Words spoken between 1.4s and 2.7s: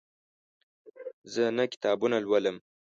نهه کتابونه لولم.